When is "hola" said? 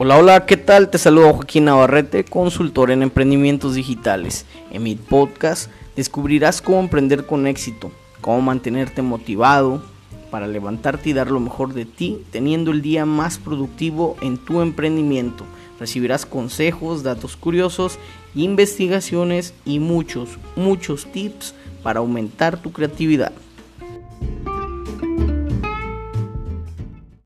0.00-0.16, 0.16-0.46